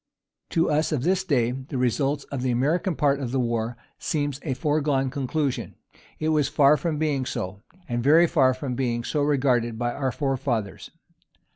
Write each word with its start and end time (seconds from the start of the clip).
To 0.49 0.67
us 0.67 0.91
of 0.91 1.03
this 1.03 1.23
day, 1.23 1.51
the 1.51 1.77
result 1.77 2.25
of 2.31 2.41
the 2.41 2.49
American 2.49 2.95
part 2.95 3.19
of 3.19 3.31
the 3.31 3.39
war 3.39 3.77
seems 3.99 4.39
a 4.41 4.55
foregone 4.55 5.11
conclusion. 5.11 5.75
It 6.17 6.29
was 6.29 6.47
far 6.49 6.75
from 6.75 6.97
being 6.97 7.23
so; 7.23 7.61
and 7.87 8.01
very 8.03 8.25
far 8.25 8.55
from 8.55 8.73
being 8.73 9.03
so 9.03 9.21
regarded 9.21 9.77
by 9.77 9.93
our 9.93 10.11
forefathers. 10.11 10.89